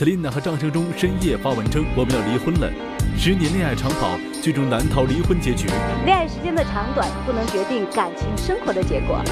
[0.00, 2.72] Selina 和张承忠深夜发文称我们要离婚了，
[3.18, 5.66] 十年恋爱长跑，最终难逃离婚结局。
[6.06, 9.22] 恋爱时间的长短不能决定感情生活的结果。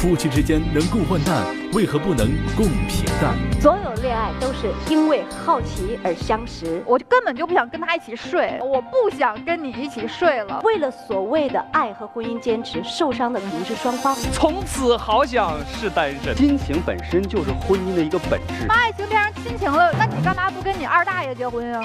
[0.00, 1.44] 夫妻之间能共患难，
[1.74, 2.26] 为何不能
[2.56, 3.36] 共平淡？
[3.60, 6.82] 所有恋爱都是因为好奇而相识。
[6.86, 10.62] 我根本就不想跟他一起睡，我不想跟你一起睡了。
[10.64, 14.16] 为了所谓的爱和婚姻坚持，受伤的可能是双方。
[14.32, 16.34] 从此好想是单身。
[16.34, 18.66] 亲情本身就是婚姻的一个本质。
[18.66, 21.82] 把爱情变成亲情了，那你干嘛不跟你二大爷结婚啊？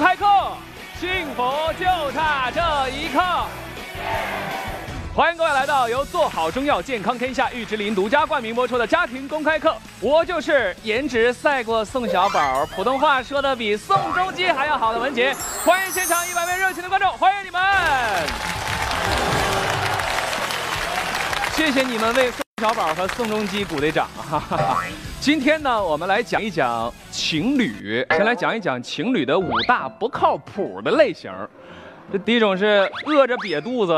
[0.00, 0.24] 开课，
[0.98, 1.42] 幸福
[1.78, 3.20] 就差这一刻！
[5.14, 9.76] 欢迎各位来到由做好中药健康天下玉芝林独家冠名播出的家庭公开课。
[10.00, 15.36] 我就是颜值赛过宋小宝，普通话说的比宋仲基还要好的文杰。
[15.66, 17.60] 欢迎现场一百位热情的观众，欢迎你们！
[21.54, 24.82] 谢谢你们为宋小宝和宋仲基鼓的掌哈。
[25.20, 28.02] 今天呢，我们来讲一讲情侣。
[28.08, 31.30] 先来讲一讲情侣的五大不靠谱的类型。
[32.10, 33.92] 这第一种是饿着瘪肚子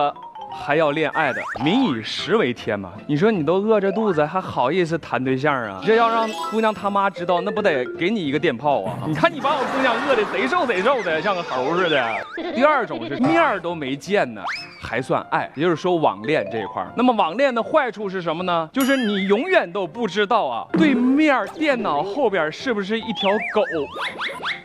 [0.54, 2.92] 还要恋爱的，民以食为天嘛。
[3.06, 5.80] 你说你都饿着肚子，还好意思谈对象啊？
[5.84, 8.98] 这要让姑娘他妈知道，那不得给你一个电炮啊？
[9.06, 12.06] 你看你把我姑娘饿的贼瘦贼瘦的，像个猴似的。
[12.54, 14.42] 第二种是面都没见呢。
[14.84, 18.68] 还算爱，也就是说网恋这一块那么网恋的坏处是什么呢？
[18.72, 23.62] 就是你永远都不知道啊，对面电脑后边是不是一条狗。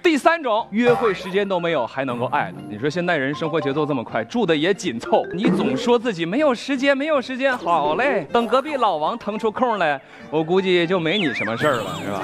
[0.02, 2.58] 第三种，约会时间都没有还能够爱的。
[2.68, 12.20] 你说现代人生活节奏这么快，住的也紧凑，你总说自己没有时间，没有时间，好嘞，等隔壁老王腾出空来，我估计就没你什么事儿了，是吧？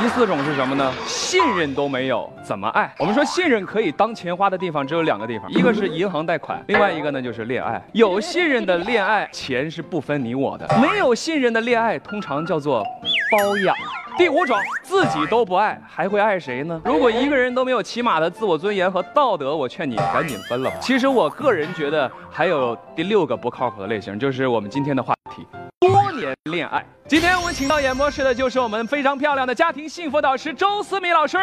[0.00, 0.92] 第四种是什么呢？
[1.06, 2.92] 信任都没有，怎么爱？
[2.98, 7.22] 我们说信任可以当钱花的地方只有两个地方，一个是银行贷款，另外一个呢？
[7.22, 12.82] 就是恋爱，有信任的恋爱，钱是不分你我的；没有信任的恋爱，通常叫做
[13.30, 13.74] 包养。
[14.18, 16.80] 第五种，自己都不爱，还会爱谁呢？
[16.86, 20.76] 如果一个人都没有起码的自我尊严和道德，我劝你赶紧分了吧。
[20.80, 25.46] 其实我个人觉得，还有第六个不靠谱的类型，就是我们今天的话题——
[25.86, 26.82] 多年恋爱。
[27.06, 31.36] 今天我们请到演播室的就是我们非常漂亮的家庭幸福导师周思敏老师。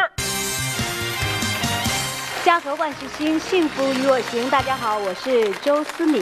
[2.42, 4.50] 家和万事兴，幸福与我行。
[4.50, 6.20] 大家好，我是周思敏。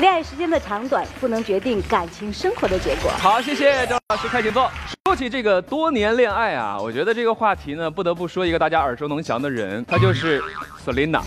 [0.00, 3.10] 恋爱时间的长短不能决定感情生活的结果。
[3.18, 4.70] 好，谢谢周老师，开请坐。
[5.04, 10.42] 说起这个多年恋爱啊，我觉得这个话题呢，不得不说一个大家耳熟能详的人，他就是
[10.84, 11.20] Selina。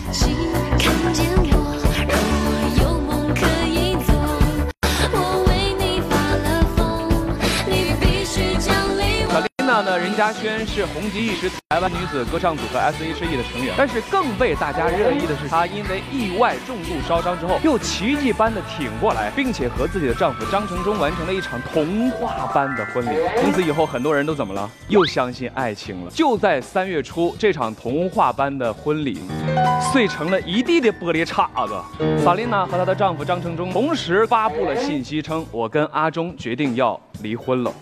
[10.15, 23.17] 嘉轩是红极一时台湾女子歌唱组合 S.H.E 的成员，但是更被大家热议的是，她因为意外重度烧伤之后，又奇迹般的挺过来，并且和自己的丈夫张承忠完成了一场童话般的婚礼。
[23.41, 24.69] 从此以后，很多人都怎么了？
[24.87, 26.11] 又相信爱情了。
[26.11, 29.19] 就在三月初，这场童话般的婚礼
[29.91, 32.23] 碎成了一地的玻璃碴子。
[32.23, 37.73] 萨琳娜和她的丈夫张承忠同时发布了信息称：“我跟阿忠决定要离婚了。”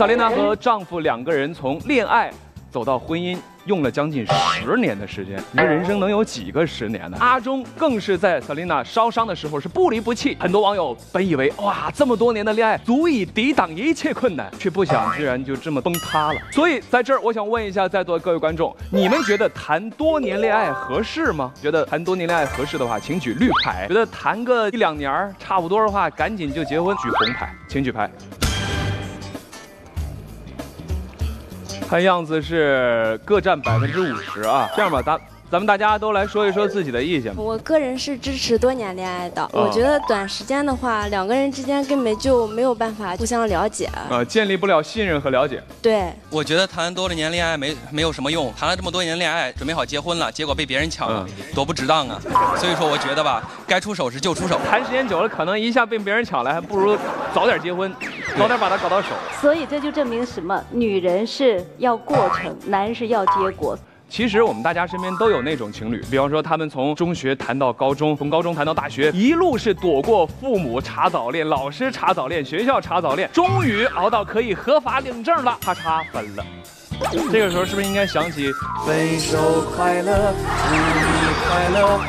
[0.00, 2.32] 萨琳娜和丈夫两个人从恋爱
[2.70, 5.36] 走到婚姻，用了将近十年的时间。
[5.52, 7.18] 你说人生能有几个十年呢？
[7.20, 10.34] 阿忠更是在萨琳娜烧伤的时候是不离不弃。
[10.40, 16.40] 很多网友本以为哇，这么多年的恋爱足以抵挡一切困难，却不想居然就这么崩塌了。
[16.50, 21.52] 所以在这儿，我想问一下在座的各位观众，你们觉得谈多年恋爱合适吗？
[21.60, 28.10] 觉得谈多年恋爱合适的话，请举绿牌；觉得谈个一两年差不多的话，赶紧就结婚，举红牌，请举牌。
[31.90, 35.20] 看样子是各占百分之五十啊，这样吧，咱。
[35.50, 37.34] 咱们大家都来说一说自己的意见。
[37.36, 39.50] 我个人是支持多年恋爱的。
[39.52, 45.60] 我觉得短时间的话，两个人之间根本就没有办法互相了解，呃，建立不了信任和了解。
[45.82, 52.20] 对，我觉得谈多年恋爱没没有什么用，谈了这么多年恋爱，准备好结婚了，结果被别人抢了，多不值当啊！
[52.56, 54.56] 所以说，我觉得吧，该出手时就出手。
[54.70, 56.96] 谈时间久了，可能一下被别人抢了，还不如
[57.34, 57.92] 早点结婚，
[58.38, 59.08] 早点把它搞到手。
[59.40, 60.62] 所以这就证明什么？
[60.70, 63.78] 女人是要过程，男人是要结果。
[64.08, 76.44] 其实我们大家身边都有那种情侣，比方说他们从中学谈到高中，从高中谈到大学，一路是躲过父母查早恋、老师查早恋、学校查早恋，终于熬到可以合法领证了，咔嚓分了。
[77.30, 78.50] 这个时候是不是应该想起
[78.84, 79.38] 分手
[79.76, 80.34] 快乐，
[80.68, 82.00] 祝你快乐？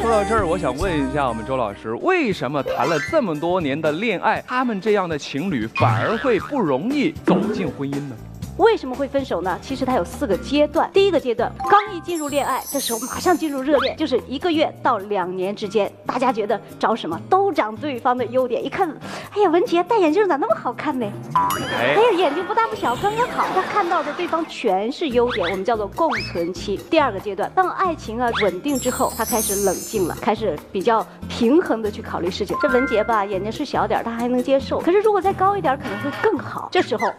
[0.00, 8.16] 说到这儿，我想问一下我们周老师，为什么谈了这么多年的恋爱，他们这样的情侣反而会不容易走进婚姻呢？
[8.60, 9.58] 为什么会分手呢？
[9.62, 10.88] 其实它有四个阶段。
[10.92, 18.62] 第一个阶段，刚一进入恋爱，这时候马上进入热恋，就是一个月到两年之间，大家觉得找什么都长对方的优点。
[18.62, 18.86] 一看，
[19.34, 21.10] 哎呀，文杰戴眼镜咋那么好看呢？
[21.34, 23.46] 哎呀，眼睛不大不小，刚刚好。
[23.54, 26.76] 他看到的对方全是优点，我们叫做共存期。
[26.90, 32.54] 第二个阶段，当爱情啊稳定之后，他开始冷静了，开始比较平衡的去考虑事情。
[32.60, 34.80] 这文杰吧，眼睛是小点，他还能接受。
[34.80, 36.68] 可是如果再高一点，可能会更好。
[36.70, 37.10] 这时候。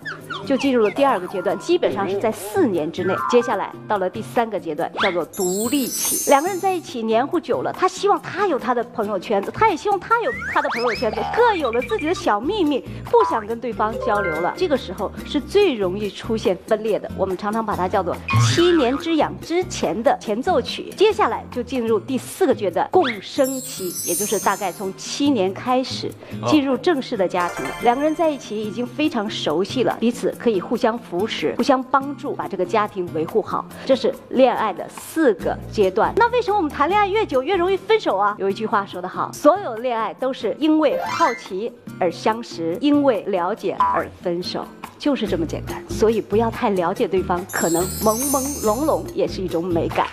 [0.43, 3.15] 就进入了第二个阶段，基本上是在四年之内。
[3.29, 6.29] 接下来到了第三个阶段，叫做独立期。
[6.29, 14.53] 两个人在一起黏糊久了，他希望他有他的朋友圈子，他也希望他有他的朋友圈子，各有了自己的小秘密，不想跟对方交流了。
[14.57, 17.09] 这个时候是最容易出现分裂的。
[17.17, 18.15] 我们常常把它叫做
[18.49, 20.91] 七年之痒之前的前奏曲。
[20.97, 26.11] 接下来就进入第四个阶段，共生期，也就是大概从七年开始
[26.47, 27.65] 进入正式的家庭。
[27.83, 30.35] 两个人在一起已经非常熟悉了，彼此。
[30.41, 36.13] 可以互相扶持、互相帮助，把这个家庭维护好，这是恋爱的四个阶段。
[36.15, 38.33] 那为什么我们谈恋爱越久越容易分手啊？
[38.39, 41.69] 有一句话说得好，所有恋爱都是因为好奇
[41.99, 44.65] 而相识，因为了解而分手，
[44.97, 45.83] 就是这么简单。
[45.89, 50.07] 所以不要太了解对方，可能朦朦胧胧也是一种美感。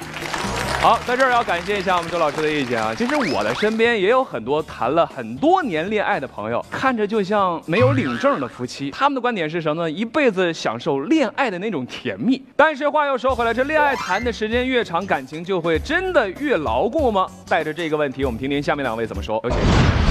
[0.80, 2.94] 好，在这儿要感谢一下我们周老师的意见啊。
[2.94, 8.92] 其实我的身边也有很多谈了很多年恋爱的朋友，看着就像没有领证的夫妻。
[8.92, 9.90] 他们的观点是什么呢？
[9.90, 12.40] 一辈子享受恋爱的那种甜蜜。
[12.54, 17.26] 但是话又说回来，这恋爱谈的时间越长，感情就会真的越牢固吗？
[17.48, 19.40] 带着这个问题，我们听听下面两位怎么说。
[19.42, 20.07] 有请。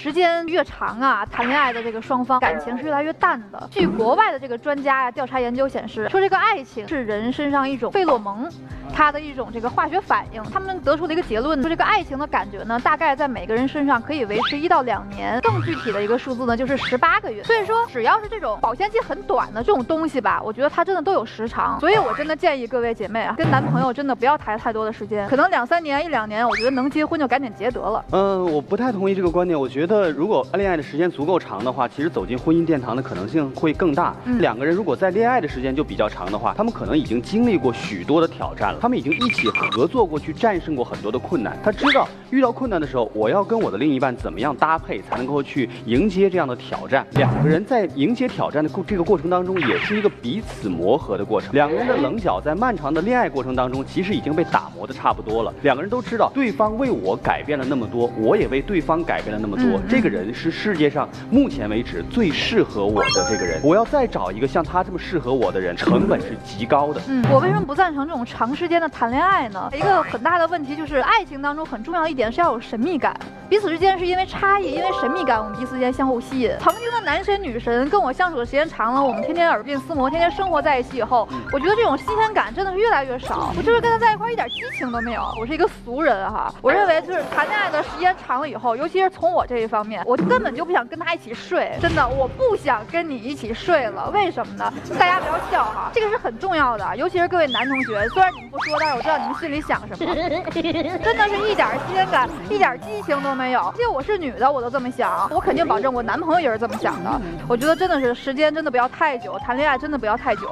[0.00, 3.68] 时间越长啊，谈恋爱的这个双方感情是越来越淡的。
[3.70, 8.48] 据国外的这个专家呀调查研究显示，说这个爱情是人身上一种费洛蒙。
[8.92, 17.40] 它的一种这个化学反应，他们得出了一个结论，说这个爱情的感觉呢，大概在每个人身上可以维持一到两年，更具体的一个数字呢，就是十八个月。
[17.44, 21.78] 所以说，只要是这种保鲜期很短的这种东西吧，我觉得它真的都有时长。
[21.78, 28.04] 所以我真的建议各位姐妹啊，跟男朋友真的不要谈太多的时间，可能两三年、一两年，我觉得能结婚就赶紧结得了。
[28.10, 29.58] 嗯，我不太同意这个观点。
[29.58, 34.14] 我觉得如果恋爱的时间足够长的话，其实走进婚姻殿堂的可能性会更大。
[34.38, 39.50] 两个人如果在恋爱的时间就比较长的话，他们可能已经经历过许多的挑战了，他们已经一起。
[39.72, 41.58] 合作过去，战胜过很多的困难。
[41.62, 47.06] 他知道遇到困难的时候，我要跟我的另一半怎么样搭配，才能够去迎接这样的挑战。
[47.12, 51.52] 两个人在迎接挑战的过这个过程当中，也是一个彼此磨合的过程。
[51.52, 55.52] 两个人的棱角在漫长的恋爱过程当中，其实已经被打磨的差不多了。
[55.62, 59.69] 两个人都知道，对方为我改变了那么多，我也为对方改变了那么多。
[59.88, 63.60] 这个人是世界上目前为止最适合我的这个人。
[63.62, 67.00] 我要再找一个像他这么适合我的人，成本是极高的。
[67.08, 69.68] 嗯，我为什么不赞成这种长时间的谈恋爱呢？
[69.74, 73.14] 一个很大的问题就是，爱情当中很重要一点是要有神秘感。
[73.48, 76.52] 彼此之间是因为差异，因为神秘感，我们彼此之间相互吸引。
[76.60, 83.52] 曾经的男神女神跟我相处的时间长了，我们天天耳鬓厮磨，天天生活在一起以后，我觉得这种新鲜感真的是越来越少。
[83.56, 85.22] 我就是跟他在一块一点激情都没有。
[85.40, 91.76] 我是一个俗人哈，我认为就是谈恋爱的时间长了以后，尤其是从我这一方面，我根本就不想跟他一起睡。
[91.80, 94.10] 真的，我不想跟你一起睡了。
[94.10, 94.72] 为什么呢？
[94.98, 98.08] 大家不要笑哈，这个是很重要的，尤其是各位男同学。
[98.08, 100.14] 虽然你们不说，但是我知道你们心里想什么。
[100.14, 103.72] 真的是一点新鲜感，一点激情都没有。
[103.78, 107.20] 因为我是女的，我都这么想，我肯定保证我男朋友也是这么想的。
[107.48, 110.50] 我觉得真的是时间真的不要太久，谈恋爱真的不要太久。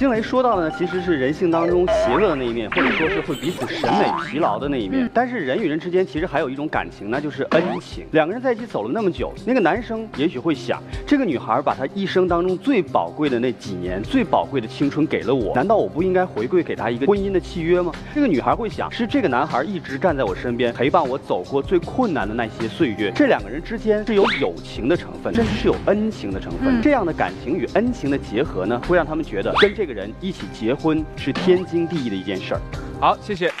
[0.00, 5.06] 惊雷说到的呢，其实是人性当中邪恶的那一面，或者说是会彼此审美疲劳的那一面。
[5.12, 8.06] 但是人与人之间其实还有一种感情，那就是恩情。
[8.12, 17.92] 两个人在一起走了那么久，那个男生也许会想，这个女孩把她一生当中最宝贵的那几年、最宝贵的青春给了我，难道我不应该回馈给她一个婚姻的契约吗？
[18.14, 23.12] 这个女孩会想，是这个男孩一直站在我身边，陪伴我走过最困难的那些岁月。
[23.14, 26.80] 这两个人之间是有友情的成分，甚至是有恩情的成分。
[26.80, 32.60] 这样的感情与恩情的结合呢，会让他们觉得跟这个人一起结婚是天经地义的一件事儿。
[33.00, 33.52] 好，谢谢。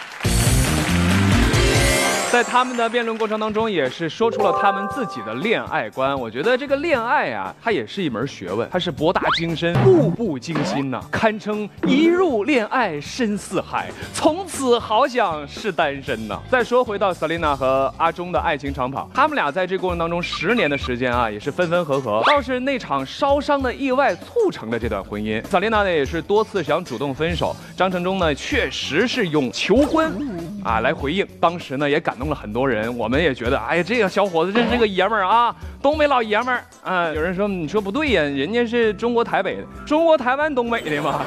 [2.30, 6.16] 在他们的辩论过程当中，也是说出了他们自己的恋爱观。
[6.16, 16.38] 我觉得这个恋爱啊，它也是一门学问，它是博大精深、步步惊心呐，堪称一入恋爱深似海，从此好想是单身呐。
[16.48, 25.42] 再说回到 Selina 和阿忠的爱情长跑，他们俩在这过程当中十年的时间啊，也是分分合合，倒是那场烧伤的意外促成了这段婚姻。
[25.42, 32.20] Selina 呢，也是多次想主动分手，张承忠呢，确实是用求婚啊来回应，当时呢也感。
[32.20, 37.08] 动了很多人，我们也觉得，哎呀，这个小伙子真是个爷们儿啊，东北老爷们儿啊。
[37.14, 41.24] 有人说，你说不对呀，人家是中国台北的，中国台湾东北的嘛。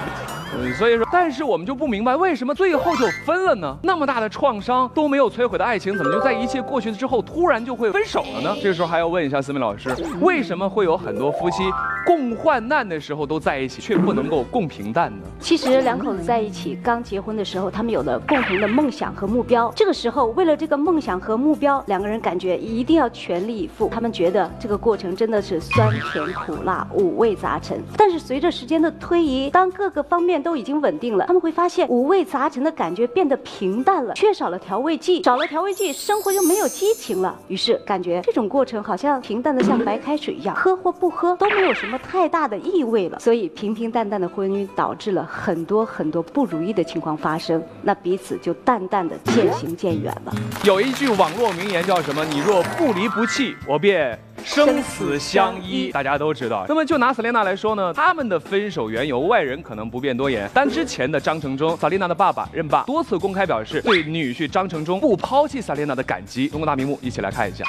[0.78, 3.78] 所以说，但是我们就不明白为什么最后就分了呢？
[3.84, 8.56] 那么大的创伤都没有摧毁的爱情，怎么就在一切过去之后突然就会分手了呢？
[8.62, 9.90] 这时候还要问一下思明老师，
[10.22, 11.64] 为什么会有很多夫妻
[12.06, 15.26] 共患难的时候都在一起，却不能够共平淡呢？
[15.40, 19.72] 其实两口子在一起刚结婚的时候，他们有了共同的梦想和目标。
[19.76, 23.90] 这个时候，为了这个梦想和目标，两个人感觉一定要全力以赴。
[23.90, 27.82] 他们觉得这个过程真的是酸甜苦辣五味杂陈。
[27.98, 37.40] 但是随着时间的推移，当各个方面都已经稳定了，他们会发现五味杂陈的感觉变得平淡了，缺少了调味剂，少了调味剂，生活就没有激情了。
[37.48, 43.20] 于是感觉这种过程好像平淡的像白开水一样，喝或不喝都没有什么太大的意味了。
[43.20, 50.34] 所以平平淡淡的婚姻导致了很多很多不如意的情况发生，那彼此就淡淡的渐行渐远了。
[50.66, 52.24] 有一句网络名言叫什么？
[52.26, 55.92] 你若不离不弃，我便生死相依。
[55.92, 56.66] 大家都知道。
[56.68, 60.50] 那么就拿萨琳娜来说呢，他们的分手缘由，外人可能不便多言。
[60.54, 66.48] 但之前的张承忠，萨琳娜的爸爸任爸多次公开表示对女婿张承忠不抛弃萨琳娜的感激。
[66.50, 67.64] 中国大屏幕一起来看一下。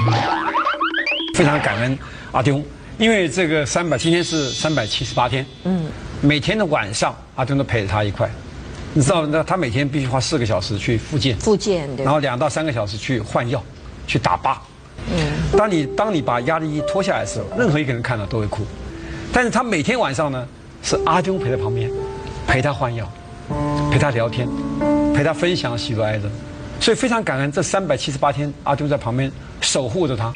[1.37, 1.99] 非常感恩
[2.33, 2.65] 阿丁，
[2.97, 5.87] 因为这个三百今天是三百七十八天，嗯，
[6.21, 8.31] 每天的晚上阿丁都陪着他一块。
[8.93, 13.61] 你知道，那他每天必须花四个小时去复健，复健，然后两到三个小时去换药，
[14.07, 14.63] 去打疤。
[15.57, 18.65] 当你当你把压力衣脱下来的时候，任何一个人看到都会哭。
[19.33, 20.47] 但是他每天晚上呢，
[20.83, 21.91] 是阿丢陪在旁边，
[22.47, 23.11] 陪他换药，
[23.91, 24.49] 陪他聊天，
[25.15, 26.31] 陪他分享喜怒哀乐，
[26.81, 29.31] 所以非常感恩这三百七十八天，阿丢在旁边
[29.61, 30.33] 守护着他。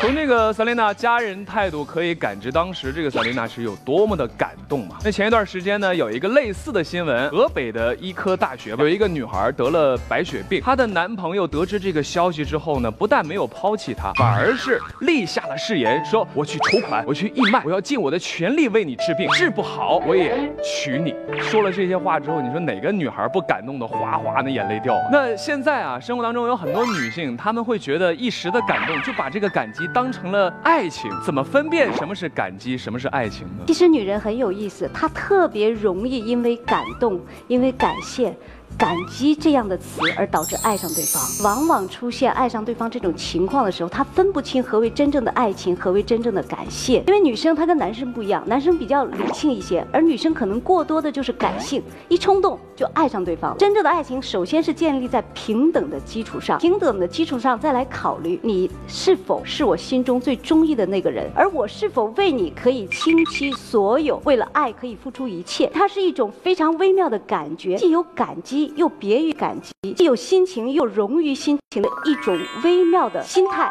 [0.00, 4.96] 从这个萨琳娜家人态度可以感知，当时这个萨琳娜是有多么的感动嘛？
[5.04, 21.14] 那前一段时间呢，有一个类似的新闻，河北的医科大学有一个女孩得了白血病，她的男朋友得知这个消息之后呢，不但没有抛弃她，反而是立下了誓言，说我去筹款，我去义卖，我要尽我的全力为你治病，治不好我也娶你。
[21.42, 24.98] 说了这些话之后，你说哪个女孩不感动的哗哗的眼泪掉？
[25.12, 29.89] 那现在啊，生活当中有很多女性，她们会觉得一时的感动，就把这个感激。
[29.92, 33.64] 当成了爱情，怎么分辨什么是感激，什么是爱情呢？
[33.66, 38.34] 其实女人很有意思，她特别容易因为感动，因为感谢。
[38.80, 47.04] 感激这样的词而导致爱上对方，往往出现爱上对方这种情况的时候，他分不清何为真正的爱情，何为真正的感谢。
[47.06, 53.54] 因为女生她跟男生不一样，男生比较理性一些，而女生可能过多的就是感性，一冲动就爱上对方。
[53.58, 65.70] 真正的爱情首先是建立在平等的基础上，平等的基础上再来考虑你是否是我心中最中意的那个人，而我是否为你可以倾其所有，为了爱可以付出一切。
[65.74, 68.69] 它是一种非常微妙的感觉，既有感激。
[68.76, 73.70] 又别于感激，既有心情又融于心情的一种微妙的心态，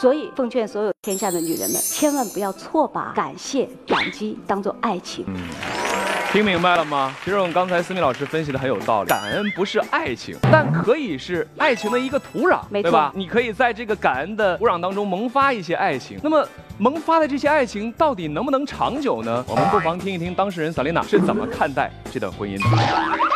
[0.00, 5.24] 所以奉劝所有天下的女人们，千万不要错把感谢、感激当做爱情。
[5.28, 5.36] 嗯，
[6.32, 7.14] 听明白了吗？
[7.24, 13.12] 其实我们刚才思密老师分析的很有道理，感恩不是爱情，但可以是爱情的一个土壤，对吧？
[13.14, 16.18] 你可以在这个感恩的土壤当中萌发一些爱情。
[16.22, 16.46] 那么
[16.78, 19.44] 萌发的这些爱情到底能不能长久呢？
[19.48, 23.29] 我们不妨听一听当事人萨琳娜是怎么看待这段婚姻的。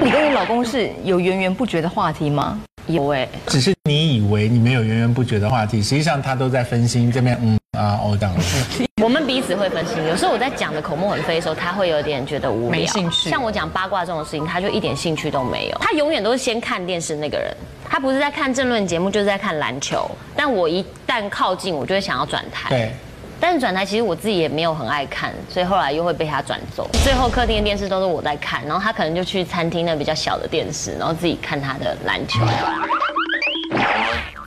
[0.00, 2.60] 你跟你老公是有源源不绝的话题吗？
[2.86, 7.10] 有哎，只是你以为你没有源源不绝的话题，实际上他都在分心。
[7.12, 8.34] 这边嗯啊哦这样。
[9.02, 13.28] 我们彼此会分心，有时候我在讲的口沫很飞的时候，他会有点觉得无聊，没兴趣。
[13.28, 15.78] 像我讲八卦这种事情，他就一点兴趣都没有。
[15.80, 17.54] 他永远都是先看电视那个人，
[17.88, 20.10] 他不是在看政论节目，就是在看篮球。
[20.34, 22.70] 但我一旦靠近，我就会想要转台。
[22.70, 22.92] 对。
[23.40, 26.88] 但是转台其实我自己也没有很爱看，所以后来又会被他转走。
[27.04, 32.40] 最后客厅的电视都是我在看，然后他可能就去餐厅那比较小的电视，然后自己看他的篮球。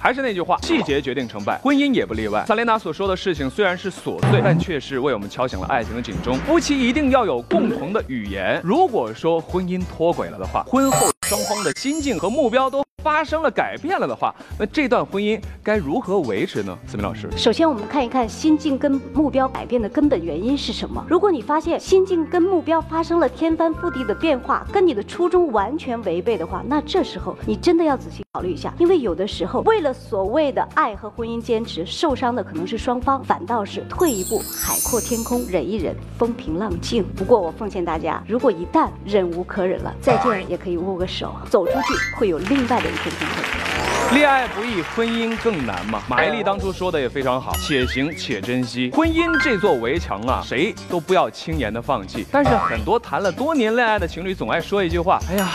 [0.04, 2.44] 还是那句话，细节决定成败，婚姻也不例外。
[2.48, 6.38] 萨琳娜所说的事情虽然是琐碎，但却是为我们敲响了爱情的警钟。
[6.40, 8.60] 夫妻一定要有共同的语言。
[8.64, 12.84] 如果说婚姻脱轨了的话，婚后双方的心境和目标都。
[13.04, 16.78] 发生了改变了的话，那这段婚姻该如何维持呢？
[16.88, 21.06] 思明老师，首先我们看一看心境跟目标改变的根本原因是什么。
[21.10, 37.04] 如果你发现心境跟目标发生了天翻覆地的变化，跟你的初衷完全违背的话，那这时候你真的要仔细考虑一下，因为有的时候为了所谓的爱和婚姻坚持，受伤的可能是双方，反倒是退一步海阔天空，忍一忍风平浪静。
[37.14, 44.16] 不过我奉劝大家，如果一旦忍无可忍了，再见也可以握个手，走出去会有另外的一片天空。
[44.16, 46.02] 恋爱不易，婚姻更难嘛。
[46.08, 48.90] 马伊琍当初说的也非常好，且行且珍惜。
[48.92, 52.26] 婚姻这座围墙啊，谁都不要轻言的放弃。
[52.32, 55.52] 但是很多谈了多年恋爱的情侣总爱说一句话：哎呀，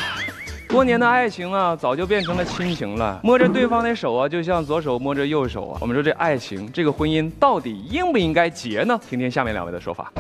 [0.69, 3.21] 多年的爱情啊，早就变成了亲情了。
[3.23, 5.79] 摸着对方的手啊，就像左手摸着右手啊。
[5.81, 8.99] 我们说这爱情，这个婚姻到底应不应该结呢？
[9.09, 10.13] 听听下面两位的说法。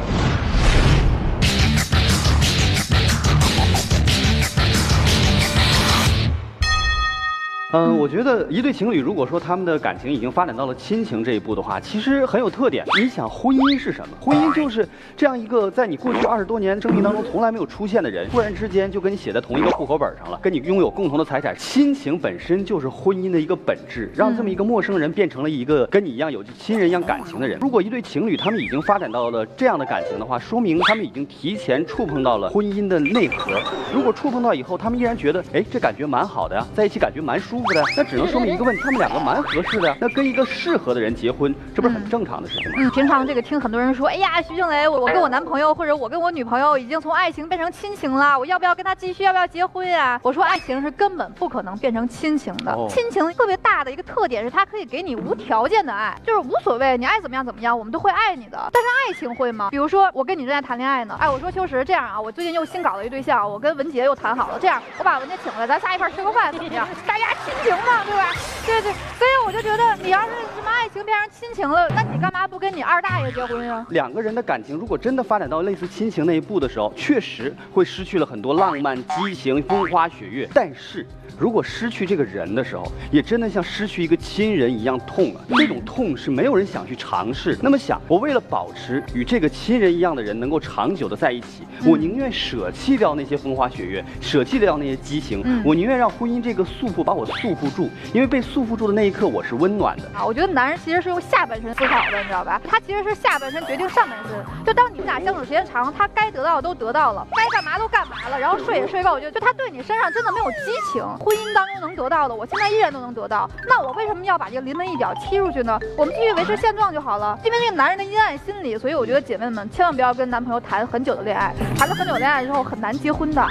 [7.76, 12.85] 嗯，我觉得一对情侣如果说他们的感情已经发展到了亲情这一步的话，其实很有特点。
[12.99, 14.16] 你想，婚姻是什么？
[14.21, 21.54] 婚姻就是这样一个在你过去二十多年生命当中从来没有出现的人，突然之间就跟你写在同一个户口本上了，跟你拥有共同的财产。
[21.56, 27.59] 亲情本身就是婚姻的一个本质，让这么一个陌生人变成了一个跟你一样有亲人一样感情的人。
[27.61, 33.52] 如果一对情侣他们已经发展到了这样的感情的话，说明他们已经提前触碰到了婚姻的内核。
[33.92, 39.97] 如果触碰到以后，他们依然觉得，哎，这感觉蛮好的呀，在一起感觉蛮舒服的，那只能说明一个问题，他们两个蛮合适的呀。
[40.01, 42.77] 那跟一个适合的人结婚，这不是很正常的事情吗？
[42.79, 50.19] 嗯，平常这个听很多人说，哎呀，徐静蕾，我我跟我男朋友或者我跟我女朋友已经从爱情变成亲情了，我要不要跟他继续，要不要结婚呀？
[50.23, 52.77] 我说，爱情是根本不可能变成亲情的。
[52.89, 58.71] 亲情特别大的一个特点是，它可以给你无条件的爱，就是无所谓，你爱怎么样怎么样，我们都会爱你的。
[58.73, 59.69] 但是爱情会吗？
[59.71, 66.87] 比如说我跟你正在谈恋爱呢，哎，我说秋实这样啊，我最近又新搞了一对象，我跟文杰又谈好了，这样我把文杰请来，咱仨一块吃个饭怎么样？
[67.07, 68.33] 大家亲情嘛，对吧？
[68.67, 73.87] 对对，所以我就觉得，你要是什么爱情变成亲情了，那你干嘛不跟你二大爷结婚呀？
[73.91, 81.07] 两个人的感情如果真的发展到类似亲情那一步的时候，确实会失去了很多浪漫、激情、风花雪月，但是。
[81.38, 85.45] 如果失去这个人的时候，也真的像失去一个亲人一样痛啊！
[85.57, 87.59] 这种痛是没有人想去尝试。
[87.62, 100.25] 那么想，我为了保持与这个亲人一样的人能够长久的在一起，我宁愿舍弃掉那些风花雪月，舍弃掉那些激情，我宁愿让婚姻这个束缚把我束缚住，因为被束缚住的那一刻我是温暖的啊！
[100.25, 102.61] 我觉得男人其实是用下半身思考的，你知道吧？
[102.66, 104.33] 他其实是下半身决定上半身。
[104.64, 111.05] 就当你们俩相处时间长，他该得到的都得到了，该干嘛都干嘛了，然后睡也睡够，就就他对你身上真的没有激情。
[111.26, 113.50] 婚姻当中能得到的，我现在依然都能得到。
[113.66, 115.76] 那我为什么要把这个临门一脚踢出去呢？
[115.99, 117.37] 我们继续维持现状就好了。
[117.45, 123.45] 因为那个男人的阴暗心理，所以我觉得姐妹们千万不要跟男朋友谈很久的恋爱，谈了很久恋爱之后很难结婚的。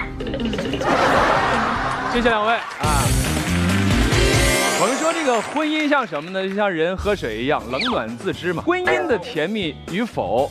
[2.14, 3.04] 谢谢两位啊。
[4.80, 6.48] 我们说这个婚姻像什么呢？
[6.48, 8.64] 就像人喝水一样，冷暖自知嘛。
[8.66, 10.50] 婚姻的甜蜜与否。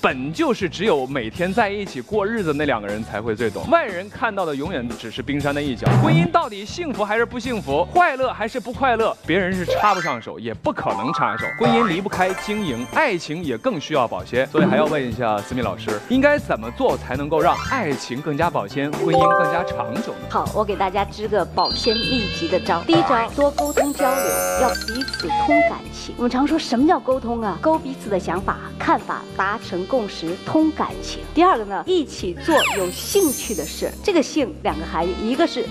[0.00, 5.88] 本就是只有每天在一起过日子那两个人才会最懂，外人看到的永远只是冰山的一角。
[6.00, 11.46] 婚姻到底幸福还是不幸福，快乐还是不快乐，别人是插不上手，也不可能插手。
[11.58, 14.46] 婚姻离不开经营，爱情也更需要保鲜。
[14.46, 20.28] 所以还要问一下思密老师，应该怎么做才能够让爱情更加保鲜，婚姻更加长久呢？
[20.30, 22.80] 好，我给大家支个保鲜秘籍的招。
[22.82, 24.24] 第一招，多沟通交流，
[24.62, 26.14] 要彼此通感情。
[26.16, 27.58] 我们常说什么叫沟通啊？
[27.60, 29.87] 沟彼此的想法、看法，达成。
[29.88, 33.90] 共识通感情，第二个呢，一起做有兴趣的事。
[34.04, 35.66] 这个“兴”两个含义，一个是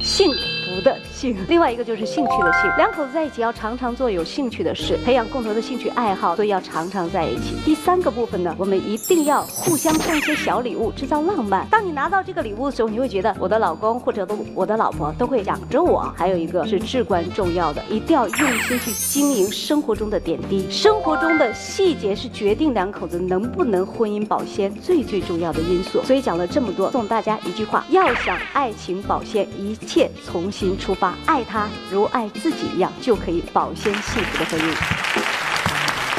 [0.00, 0.28] 兴
[0.74, 0.96] 福的。
[1.12, 2.70] 兴，另外一个就是兴趣的兴。
[2.76, 7.56] 两口子在一起要常常做有兴趣的事，培养共同的兴趣爱好，所以要常常在一起。
[7.64, 11.66] 第三个部分呢，我们一定要互相送一些小礼物，制造浪漫。
[11.70, 16.12] 当你拿到这个礼物的时候，你会觉得我的老公或者都我的老婆都会想着我。
[16.16, 20.70] 还有一个是至关重要的，一定要用心去经营生活中的点滴。
[20.70, 26.02] 生活中的细节是决定两口子能不能婚姻保鲜最最重要的因素。
[26.04, 31.14] 所以讲了这么多，送大家一句话：要想爱情保鲜，一切从新出发。
[31.24, 34.74] 爱他如爱自己一样，就可以保鲜幸福的婚姻。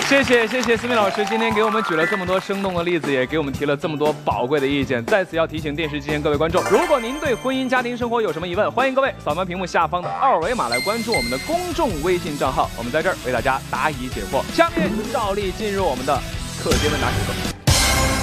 [0.10, 5.06] 谢谢谢谢思密老师，今天给我们举了这么多生动的例子，也给我们提了这么多宝贵的意见。
[5.06, 14.44] 在此要提醒电视机前各位观众，如果您对婚姻家庭生活有什么疑问，欢迎各位扫描屏幕下方的二维码来关注我们的公众微信账号，我们在这儿为大家答疑解惑。
[14.54, 16.20] 下面照例进入我们的
[16.62, 17.61] 课间问答时刻。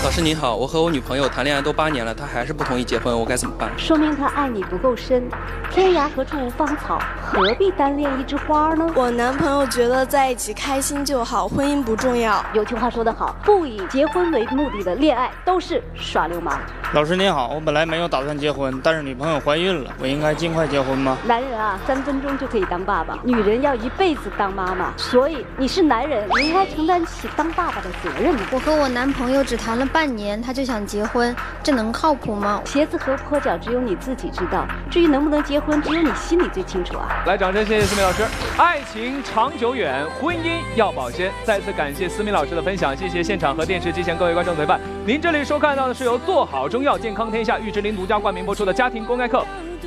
[0.05, 3.69] 老师您好，我和我女朋友谈恋爱都八年了，她还是不同意结婚，我该怎么办？
[3.77, 5.29] 说明她爱你不够深。
[5.71, 8.87] 天涯何处无芳草，何必单恋一枝花呢？
[8.95, 12.43] 我男朋友觉得在一起开心就好，婚姻不重要。
[12.55, 16.59] 有句话说得好，不以结婚为目的的恋爱都是耍流氓。
[16.95, 21.19] 老师您好，我本来没有打算结婚，但是女朋友怀孕了，我应该尽快结婚吗？
[21.27, 24.93] 男人啊，三分钟就可以当爸爸，女人要一辈子当妈妈。
[24.97, 28.35] 所以你是男人，你应该承担起当爸爸的责任。
[28.53, 29.88] 我和我男朋友只谈了。
[29.89, 32.61] 半年他就想结婚，这能靠谱吗？
[32.65, 34.67] 鞋子合不合脚，只有你自己知道。
[34.91, 37.09] 至于能不能结婚，只有你心里最清楚啊！
[37.27, 38.23] 来，掌声谢谢思敏老师。
[38.57, 41.33] 爱情长久远，婚姻要保鲜。
[41.45, 44.81] 再次感谢思敏老师的分享，谢谢现场和电视机前各位观众的陪伴。
[45.07, 49.45] 您这里收看到的是由做好中药健康天下玉芝林独家冠名播出的家庭公开课。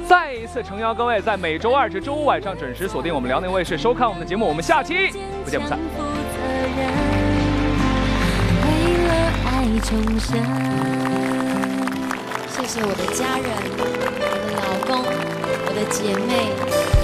[0.08, 4.48] 再一次诚邀各位在每周二至周五晚上准时锁定我们辽宁卫视收看我们的节目。
[4.48, 5.12] 我们下期
[5.44, 5.80] 不见不散。
[9.84, 10.38] 重生。
[12.50, 15.04] 谢谢我的家人，我的老公，
[15.66, 17.01] 我的姐妹。